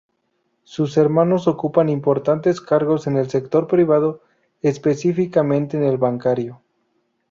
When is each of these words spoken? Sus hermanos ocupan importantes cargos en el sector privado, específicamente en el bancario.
Sus 0.63 0.97
hermanos 0.97 1.47
ocupan 1.47 1.87
importantes 1.87 2.59
cargos 2.59 3.05
en 3.05 3.17
el 3.17 3.29
sector 3.29 3.67
privado, 3.67 4.23
específicamente 4.63 5.77
en 5.77 5.83
el 5.83 5.99
bancario. 5.99 6.59